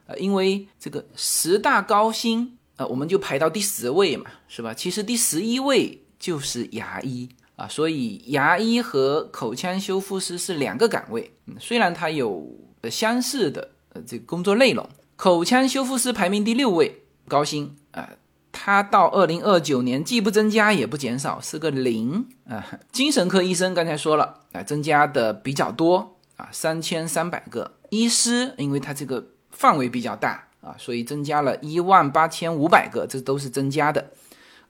[0.08, 4.74] 啊，因为这个十大高薪啊，我们就排到第十位嘛，是吧？
[4.74, 12.54] 其实第十一位就是牙医啊，所以牙医和口腔修复师是两个岗位，嗯虽然它有
[12.92, 14.86] 相似的呃这个工作内容。
[15.16, 18.10] 口腔修复师排名第六位，高薪啊。
[18.58, 22.66] 它到二零二九年既不增加也不减少，是个零啊。
[22.90, 34.12] 精神科医生刚才说了啊，增加的比较多啊，三千三百个医师，因为它这个范围比较大啊，所以增加了一万八千五百个，这都是增加的。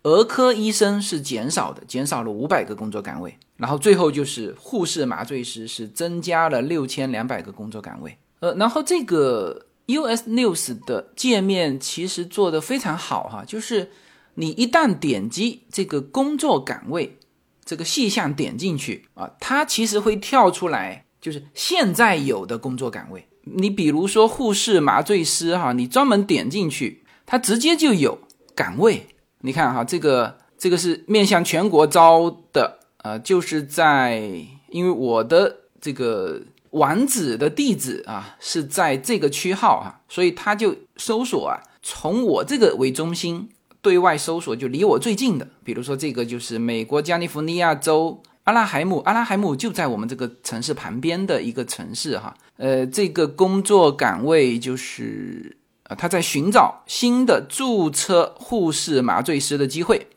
[0.02, 3.38] 儿科医生是减少的，减少了五百个工作岗位。
[3.58, 8.18] 然后最后就是护士麻醉师是增加了六千两百个工作岗位。
[8.40, 9.65] 呃，然后这个。
[9.88, 13.92] US News 的界面其实做的非常好哈，就是
[14.34, 17.18] 你一旦点击这个工作岗位
[17.64, 23.28] 这个细项点进去啊，它其实会跳出来，就是现在有的工作岗位。
[23.44, 28.18] 你比如说护士、麻醉师哈，你专门点进去，它直接就有
[28.56, 29.06] 岗位。
[29.42, 36.42] 你看哈，这个这个是面向全国招的，呃，就是在因为我的这个。
[36.76, 43.50] 网址的地址啊是在这个区号哈，所以他就搜索啊，从我这个为中心
[43.82, 60.08] 对外搜索，就离我最近的，比如说这个就是美国加利福尼亚州阿拉海姆，阿拉海姆就在我们这个城市旁边的一个城市哈，呃，这个工作岗位就是啊，他在寻找新的注册护士麻醉师的机会，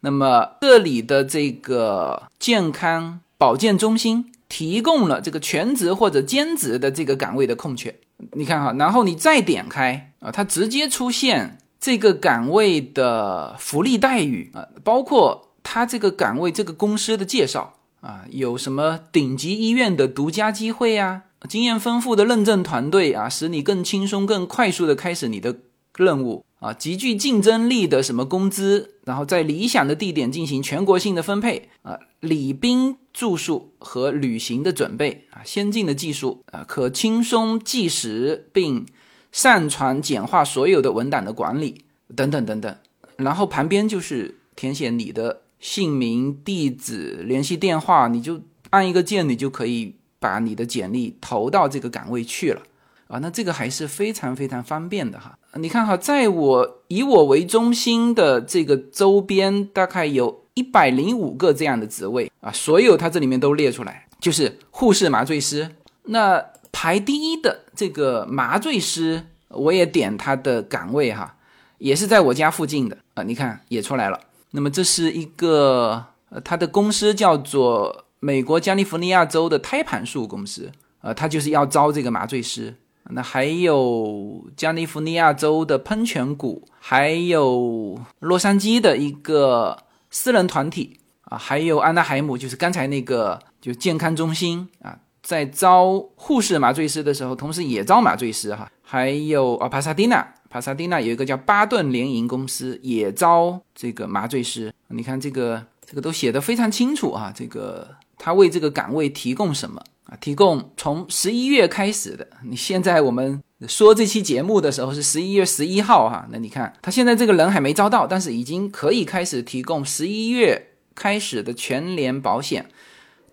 [0.00, 4.32] 那么这里的这个健康保健中心。
[4.54, 7.92] 提供了这个全职或者兼职的这个岗位的空缺。
[8.34, 25.56] 你看哈，然后你再点开啊，它直接出现这个岗位的福利待遇啊，包括它这个岗位这个公司的介绍啊，有什么顶级医院的独家机会呀，经验丰富的认证团队啊，使你更轻松、更快速的开始你的
[25.96, 32.96] 任务啊，极具竞争力的什么工资，然后在理想的地点进行全国性的分配啊，礼宾。
[33.14, 38.84] 住宿和旅行的准备啊，先进的技术啊，可轻松计时并
[39.30, 41.84] 上传简化所有的文档的管理
[42.16, 42.76] 等等等等。
[43.18, 52.60] 然后旁边就是填写你的姓名、地址、联系电话，你就按一个键，你就可以把你的简历投到这个岗位去了
[53.06, 53.20] 啊。
[53.20, 55.38] 那这个还是非常非常方便的哈。
[55.58, 60.42] 你看哈，在我以我为中心的这个周边，大概有。
[60.54, 65.68] 一百零五个这样的职位啊，所有它这里面都列出来，就是护士、麻醉师。
[66.04, 66.40] 那
[66.70, 71.34] 排第一的这个麻醉师，我也点他的岗位哈，
[71.78, 74.20] 也是在我家附近的啊，你看也出来了。
[74.52, 82.72] 那么这是一个，呃，他的公司叫做美国加利福尼亚州的胎盘术公司，呃，他就是要招这个麻醉师。
[83.10, 89.78] 那还有加利福尼亚州的喷泉谷，还有洛杉矶的一个。
[90.16, 98.70] 私人团体啊，还有安娜海姆，就是刚才那个就健康中心啊，在招护士麻醉师的时候，同时也招麻醉师哈。
[98.80, 104.72] 还有啊，帕萨蒂娜，帕萨蒂娜有一个叫巴顿联营公司，也招这个麻醉师。
[104.86, 110.16] 你看这个这个都写的非常清楚啊，这个他为这个岗位提供什么啊？
[110.20, 112.26] 提供从十一月开始的。
[112.42, 113.40] 你现在我们。
[113.66, 122.68] 说这期节目的时候是十一月十一号哈，那你看他现在这个人还没招到，但是已经可以开始提供十一月开始的全年保险，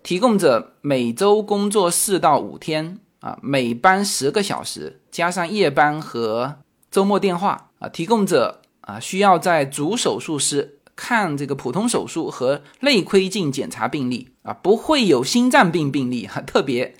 [0.02, 6.60] 提供者每周工作四到五天啊，每班十个小时，加上夜班和
[6.90, 16.94] 周末电话啊，提供者啊需要在主手术室看这个普通手术和内窥镜检查病例啊，不会有心脏病病例哈，特别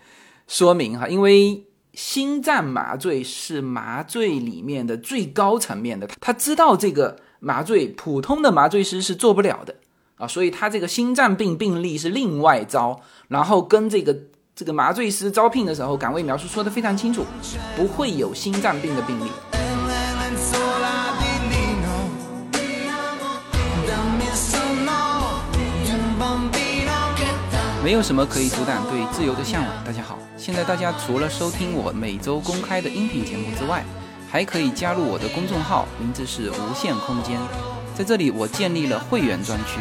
[0.49, 1.67] 说明哈，因为。
[1.95, 9.75] 心脏麻醉是麻醉里面的最高层面的，他知道这个麻醉普通的麻醉师是做不了的
[10.17, 12.99] 啊，所以他这个心脏病病例是另外招，
[13.29, 14.17] 然后跟这个
[14.57, 17.27] 这个麻醉师招聘的时候岗位描述说的非常清楚，
[17.77, 19.52] 不会有心脏病的病例。
[27.83, 29.85] 没有什么可以阻挡对自由的向往。
[29.85, 33.83] 大家好，现在大家除了收听我每周公开的音频节目之外，
[34.31, 37.37] 还可以加入我的公众号，名字是无限空间。
[37.93, 39.81] 在这里，我建立了会员专区。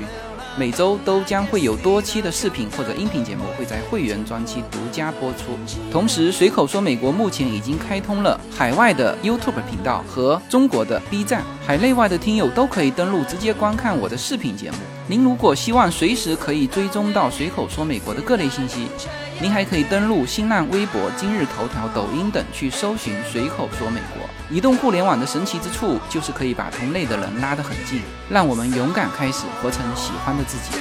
[0.57, 5.55] 每周都将会有多期的视频或者音频节目会在会员专区独家播出。
[5.91, 14.77] 同时，随口说美国目前已经开通了海外的 YouTube 频道和中国的 B 站，海内外的听友都可以登录直接观看我的视频节目。
[15.11, 18.87] 您如果希望随时可以追踪到随口说美国的各类信息。
[19.41, 24.25] 您还可以登录新浪微博、今日头条、抖音等去搜寻“随口说美国”。
[24.49, 30.79] 移动互联网的神奇之处就是可以把同类的人拉得很近，让我们勇敢开始，活成喜欢的自己。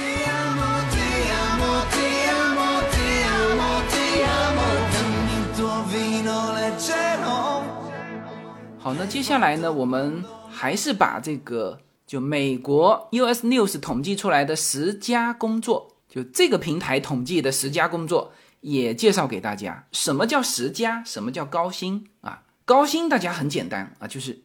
[8.79, 11.77] 好，那接下来呢，我们还是把这个
[12.11, 18.33] 就美国 US News 统计出来的十家工作，就这个平台统计的十家工作。
[18.59, 22.43] 也介绍给大家，什么叫十佳，什么叫高薪啊？
[22.65, 24.41] 高薪大家很简单啊，就是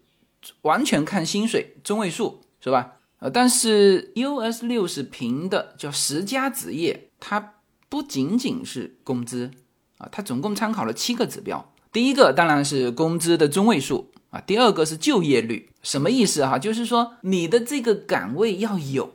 [0.62, 2.92] 完全看薪水中位数，是吧？
[3.18, 7.54] 呃，但是 US 六是评的叫十佳职业，它
[7.88, 9.50] 不仅仅是工资
[9.98, 11.72] 啊，它总共参考了七个指标。
[11.92, 16.58] 第一个当然是工资的中位数啊，第二个是就业率，什么意思哈？
[16.58, 19.14] 就是说你的这个岗位要有，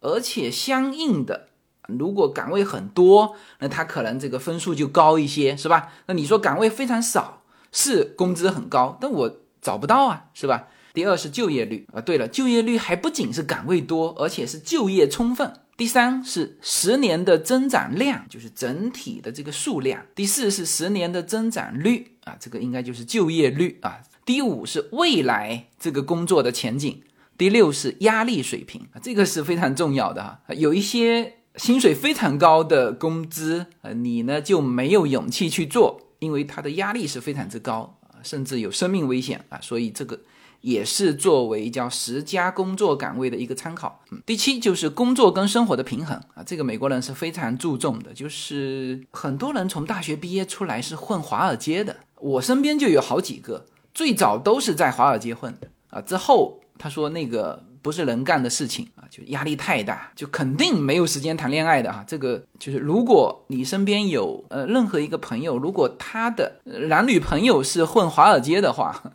[0.00, 1.48] 而且相应的。
[1.88, 5.92] 如果岗位很多，那他可能这个分数就高一些，是吧？
[6.06, 10.68] 那你说岗位非常少，是工资很高，但我找不到啊，是吧？
[10.94, 15.52] 第二是就业率啊，对了，就业率还不仅是岗位多，而且是就业充分。
[15.76, 20.00] 第三是十年的增长量，就是整体的这个数量。
[20.14, 23.98] 第四是十年的增长率啊，这个应该就是就业率啊。
[24.24, 27.02] 第五是未来这个工作的前景。
[27.38, 31.34] 第六是压力水平啊，这个是非常重要的哈，有一些。
[31.56, 40.18] 薪水非常高的工资，呃，你呢就没有勇气去做，因为它的压力是非常之高啊，甚至有生命危险啊，所以这个
[40.62, 44.00] 也是作为叫十佳工作岗位的一个参考。
[44.10, 62.04] 嗯，第七就是工作跟生活的平衡啊，这个美国人是非常注重的，就是很多人从大学毕业出来是混华尔街的，我身边就有好几个，最早都是在华尔街混的啊，之后他说那个不是人干的事情啊，就压力太大，就肯定没有时间谈恋爱的哈。
[62.06, 69.12] 这个就是如果你身边有呃任何一个朋友，如果他的男女朋友是混华尔街的话，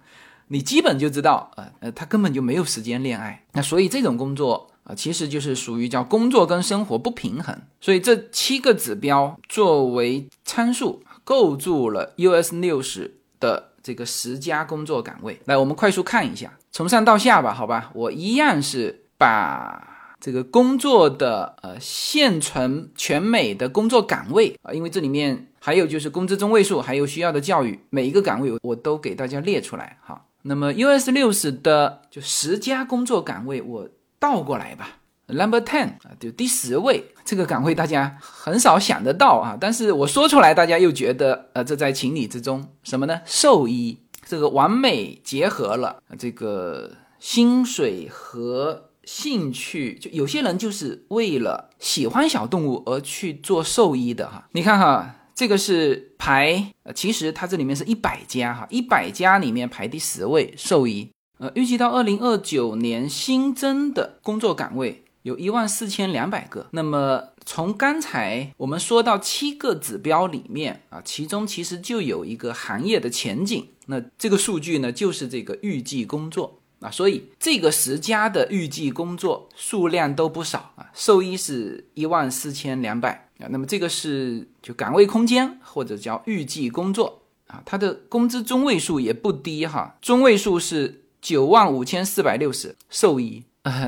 [0.49, 3.43] 你基本就知道呃呃他根本就没有时间恋爱。
[3.53, 4.71] 那所以这种工作。
[4.87, 15.39] 啊，其实就是属于叫工作跟生活不平衡，所以这七个指标作为参数构筑了 US 六十的这个十家工作岗位。
[15.45, 30.25] 来，我们快速看一下，从上到下吧，好吧，我一样是把这个工作的呃现存全美的工作岗位啊，因为这里面还有就是工资中位数，还有需要的教育，每一个岗位我都给大家列出来哈。
[30.41, 33.89] 那么 US 六十的就十家工作岗位我。
[34.19, 39.57] 倒过来吧，Number Ten 啊，就第十位这个岗位，大家很少想得到啊。
[39.59, 42.67] 但是我说出来，大家又觉得呃，这在情理之中。
[42.83, 43.21] 什么呢？
[43.25, 49.97] 兽医，这个完美结合了这个薪水和兴趣。
[49.99, 54.47] 就有些人就是为了喜欢小动物而去做兽医的哈。
[54.53, 61.11] 你看哈，这个是排，呃，其实它这里面是一百家哈，一百家里面排第十位，兽医。
[61.39, 66.67] 呃，预计到二零二九年新增的工作岗位有一万四千两百个。
[66.71, 73.67] 那么从刚才我们说到七个指标里面啊，其中其实就有一个行业的前景。
[73.87, 80.89] 那这个数据呢，就是这个预计工作啊，所以这个十家的预计工作数量都不少啊。
[80.93, 91.03] 兽医是一万四千两百啊，那么这个是就岗位空间或者叫预计工作啊，它的工资中位数也不低哈，中位数是。
[91.19, 93.43] 九万五千四百六十兽医，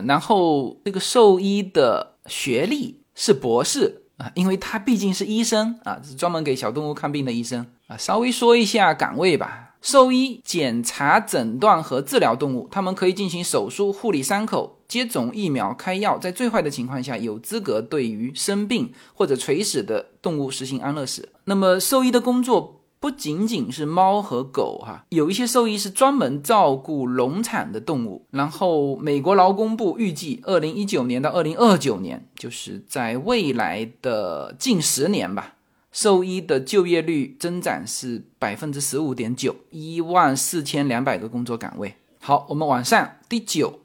[0.07, 7.97] 然后这个兽医的学历是博士啊，因为他毕竟是医生啊，是专门给小动物看病的医生啊。
[7.97, 21.30] 稍微说一下岗位吧，兽医检查、诊断和治疗动物，他们可以进行手术、护理伤口、接种疫苗、开药，在最坏的情况下，有资格对于生病或者垂死的动物实行安乐死。
[21.45, 22.75] 那么兽医的工作。
[23.02, 28.26] 不仅仅是猫和狗哈，有一些兽医是专门照顾农场的动物。
[28.32, 35.56] 然后，美国劳工部预计，二零一九年到二零二九年，就是在未来的近十年吧，
[35.93, 41.95] 兽医的就业率增长是百分之十五点九，一万四千两百个工作岗位。
[42.20, 43.80] 好，我们往上，第九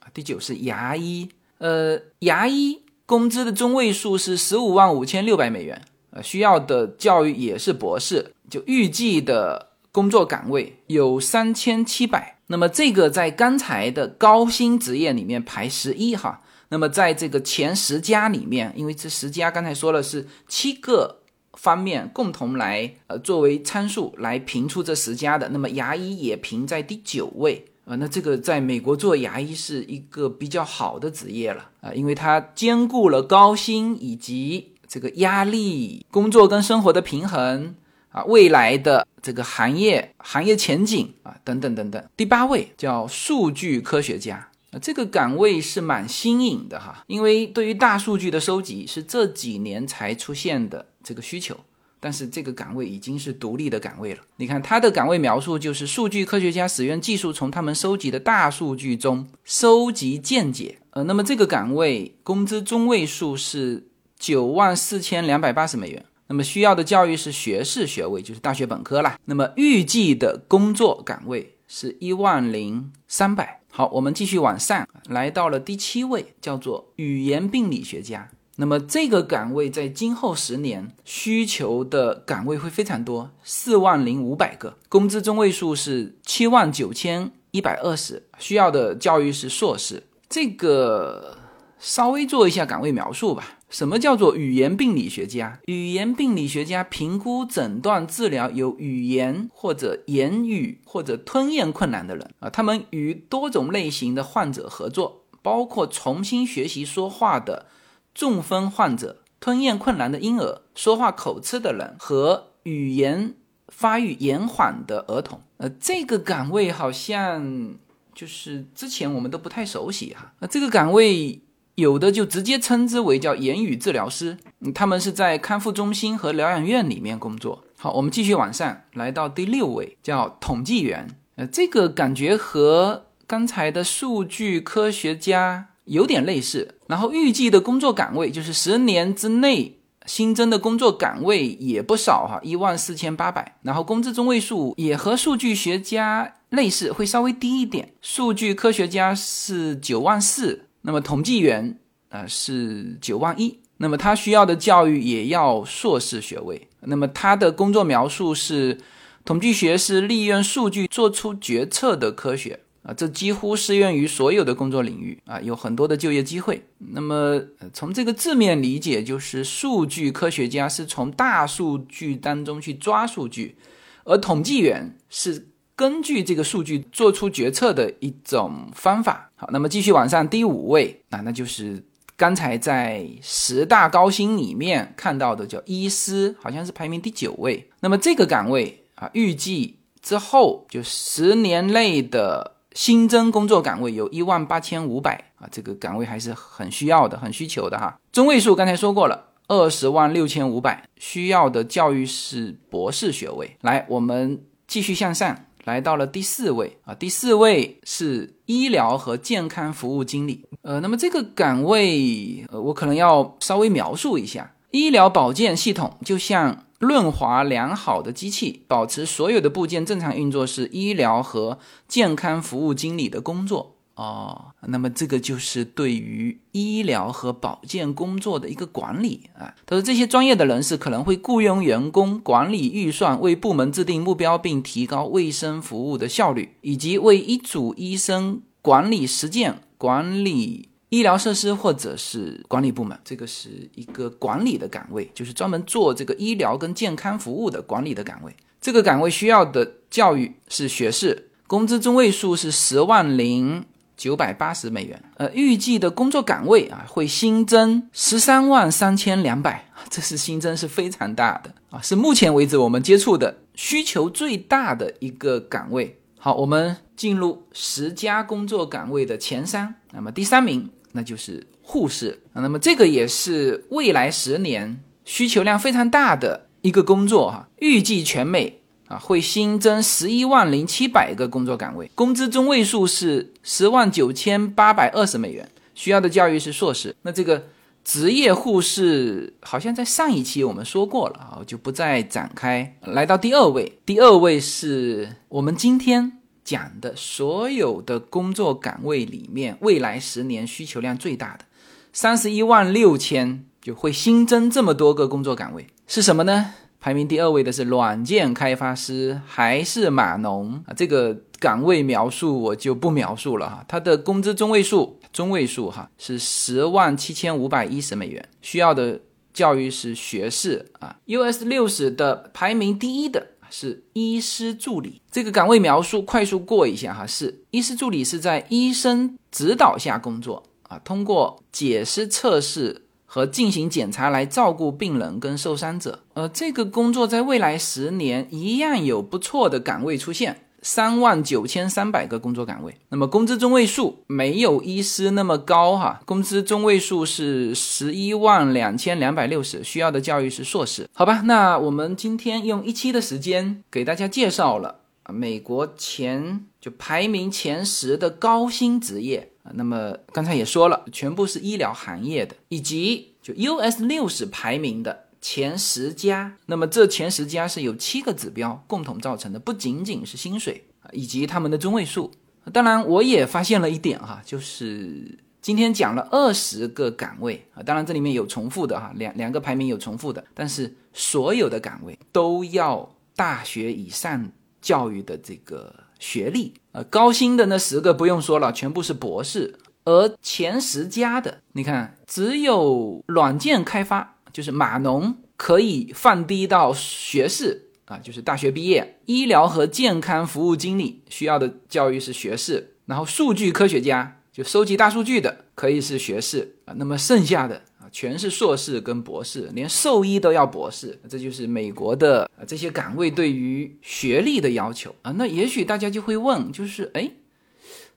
[0.00, 5.80] 啊，第九是牙医，呃，牙医工资的中位数是十五万五千六百美元。
[6.10, 12.38] 呃，需要的教育也是博士，就预计的工作岗位有三千七百。
[12.48, 16.42] 那么这个在刚才的高薪职业里面排十一哈。
[16.70, 21.20] 那么在这个前十家里面，因为这十家刚才说了是七个
[21.54, 27.96] 方面共同来呃作为参数来评出这十家的，那么牙医也评在第九位啊。
[27.96, 34.72] 那这个在美国做牙医是一个比较好的职业了啊，因为它兼顾了高薪以及。
[34.90, 37.74] 这个压力、工作跟生活的平衡
[38.10, 42.02] 啊，未来的这个行业行业前景啊，等等等等。
[42.16, 51.56] 第八位叫数据科学家啊，这个岗位是蛮新颖的哈，因为对于大数据的收集是这几年才出现的这个需求，
[52.00, 54.20] 但是这个岗位已经是独立的岗位了。
[54.36, 60.78] 你看它的岗位描述就是数据科学家使用技术从他们收集的大数据中收集见解。
[60.90, 63.84] 呃，那么这个岗位工资中位数是。
[64.20, 69.18] 九万四千两百八十美元，那么需要的教育是学士学位，就是大学本科啦。
[69.24, 73.60] 那么预计的工作岗位是一万零三百。
[73.70, 78.30] 好，我们继续往上，来到了第七位，叫做语言病理学家。
[78.56, 90.02] 那么这个岗位在今后十年需求的岗位会非常多，四万零五百个，工资中位数是七万九千一百二十，需要的教育是硕士。
[90.28, 91.38] 这个
[91.78, 93.57] 稍微做一下岗位描述吧。
[93.68, 95.60] 什么叫做语言病理学家？
[95.66, 107.66] 语言病理学家评估、诊断、治疗有语言或者言语或者吞咽困难的人啊，他们与多种类型的患者合作，包括重新学习说话的
[108.14, 113.34] 中风患者、吞咽困难的婴儿、说话口吃的人和语言
[113.68, 115.42] 发育延缓的儿童。
[115.58, 117.74] 呃，这个岗位好像
[118.14, 120.32] 就是之前我们都不太熟悉哈。
[120.38, 121.42] 那这个岗位。
[121.78, 124.36] 有的就直接称之为叫言语治疗师，
[124.74, 127.62] 他们是在康复中心和疗养院里面工作。
[127.76, 131.06] 好，我们继续往上，来到第六位，叫统计员。
[131.36, 136.74] 呃，这个感觉和刚才的数据科学家有点类似。
[136.88, 147.92] 然后预计的工作岗位就是十年之内新增的工作岗位也不少哈，一万四千八百，然后工资中位数也和数据学家类似，会稍微低一点。
[148.02, 156.68] 数据科学家是九万四，那么统计员啊是九万一，那么他需要的教育也要硕士学位。
[156.80, 158.78] 那么他的工作描述是，
[159.24, 162.60] 统计学是利用数据做出决策的科学。
[162.84, 166.64] 啊，这几乎适用于所有的工作领域啊，有很多的就业机会。
[166.78, 167.38] 那么
[167.74, 173.56] 从这个字面理解，就是数据科学家是从大数据当中去抓数据，
[174.04, 175.47] 而统计员是
[175.78, 179.30] 根据这个数据做出决策的一种方法。
[179.36, 181.80] 好，那么继续往上，第五位啊，那就是
[182.16, 187.70] 刚才在十大高薪里面看到的，叫医师，好像是排名第九位。
[187.78, 192.56] 那么这个岗位啊，预计之后就十年内的。
[192.74, 197.98] 新增工作岗位有一万八千五百啊，这个岗位还是很需要的，很需求的哈。
[198.12, 203.56] 中位数刚才说过了，二十万六千五百，需要的教育是博士学位。
[203.62, 210.46] 来，我们继续向上，来到了第四位啊，第四位是医疗和健康服务经理。
[210.62, 216.64] 呃，那么这个岗位，呃，我可能要稍微描述一下，医疗保健系统就像。
[216.78, 221.58] 润滑良好的机器，保持所有的部件正常运作，是医疗和
[221.88, 224.52] 健康服务经理的工作哦。
[224.68, 229.54] 那么这个就是对于医疗和保健工作的一个管理啊。
[229.66, 240.68] 他说，这些专业的人士可能会雇佣员工，管理预算，为部门制定目标，并提高卫生服务的效率，以及为一组医生管理实践管理。
[240.90, 248.34] 医疗设施或者是管理部门，这个是一个管理的岗位，就是专门做这个医疗跟健康服务的管理的岗位。
[248.58, 253.66] 这个岗位需要的教育是学士，工资中位数是十万零
[253.98, 254.98] 九百八十美元。
[255.18, 266.00] 呃，预计的工作岗位啊会新增十三万三千两百，这是新增是非常大的啊，是目前为止我们接触的需求最大的一个岗位。
[266.18, 270.70] 好，我们进入十家工作岗位的前三，那么第三名。
[270.92, 277.46] 那就是护士啊，那么这个也是未来十年需求量非常大的一个工作哈。
[277.58, 278.57] 预计全美
[278.88, 286.96] 啊会新增十一万零七百个工作岗位，工资中位数是十万九千八百二十美元，需要的教育是硕士。
[287.02, 287.44] 那这个
[287.84, 292.76] 职业护士好像在上一期我们说过了啊，就不再展开。
[292.82, 296.12] 来到第二位，第二位是我们今天。
[296.44, 301.44] 讲的所有的工作岗位里面，未来十年需求量最大的
[301.92, 306.54] 三十一万六千就会新增这么多个工作岗位是什么呢？
[306.80, 310.74] 排名第二位的是软件开发师，还是码农啊？
[310.76, 313.64] 这个岗位描述我就不描述了哈。
[313.68, 319.00] 他的工资中位数中位数哈是十万七千五百一十美元，需要的
[319.32, 320.96] 教育是学士啊。
[321.06, 323.28] US 六十的排名第一的。
[323.50, 327.06] 是医师助理这个岗位描述，快速过一下哈。
[327.06, 335.98] 是医师助理是在医生指导下工作啊，通过解释测试和进行检查来照顾病人跟受伤者。
[336.14, 340.42] 呃，这个工作在未来十年一样有不错的岗位出现。
[340.60, 351.22] 三万九千三百个工作岗位，那么工资中位数没有医师那么高哈，工资中位数是十一万两千两百六十，需要的教育是硕士，好吧？
[351.26, 354.80] 那我们今天用一期的时间给大家介绍了
[355.12, 365.04] 美国前就排名前十的高薪职业啊，那么刚才也说了，全部是医疗行业的，以及就 US 六十排名的。
[365.20, 372.12] 前十家，那么这前十家是有七个指标共同造成的，不仅仅是薪水啊，以及他们的中位数。
[372.52, 384.30] 当然，我也发现了一点哈，就是今天讲了二十个岗位啊，当然这里面有重复的哈，两两个排名有重复的，但是所有的岗位都要大学以上
[384.60, 389.54] 教育的这个学历呃，高薪的那十个不用说了，全部是博士，
[389.84, 394.14] 而前十家的，你看只有软件开发。
[394.30, 399.00] 就是码农可以放低到学士啊，就是大学毕业。
[399.06, 406.74] 医疗和健康服务经理需要的教育是学士，然后数据科学家就收集大数据的可以是学士啊。
[406.76, 410.98] 那么剩下的全是硕士跟博士，连兽医都要博士。
[411.08, 415.12] 这就是美国的这些岗位对于学历的要求啊。
[415.12, 417.10] 那也许大家就会问，就是哎，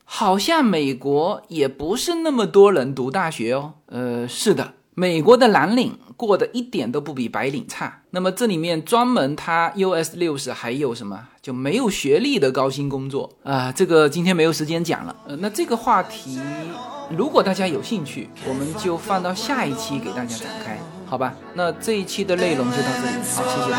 [0.03, 3.75] 好像美国也不是那么多人读大学哦。
[3.87, 4.73] 呃，是的。
[4.93, 8.01] 美国的蓝领过得一点都不比白领差。
[8.11, 13.71] 那么这里面专门他 US 六十还有什么就没有学历的高薪工作啊？
[13.71, 15.15] 这个今天没有时间讲了。
[15.27, 16.39] 呃，那这个话题
[17.09, 20.77] 如果大家有兴趣，我们就放到下一期给大家展开。
[21.05, 23.77] 好吧，那这一期的内容就到这里，好，谢谢大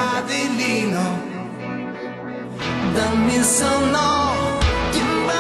[4.49, 4.52] 家。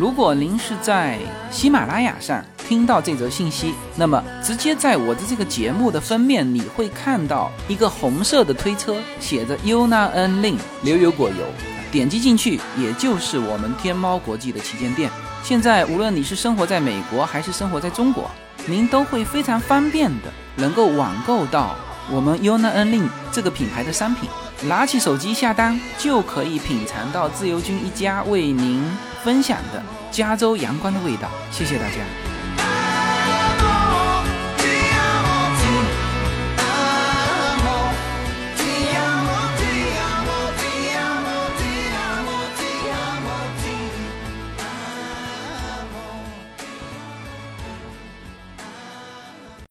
[0.00, 1.18] 如果您是在
[1.50, 11.44] 喜马拉雅上听到这则信息，那么直接在我的这个节目的封面，你会看到一个红色的推车，写着 Yuna N Lin 牛油果油，
[11.92, 15.10] 点击进去，也就是我们天猫国际的旗舰店。
[15.42, 18.30] 现在无论你是生活在美国还是生活在中国，
[18.64, 21.76] 您都会非常方便的能够网购到
[22.10, 24.30] 我们 Yuna N Lin 这个品牌的商品。
[24.62, 28.84] 拿起手机下单，就可以品尝到自由军一家为您
[29.24, 31.28] 分享的加州阳光的味道。
[31.50, 32.29] 谢谢大家。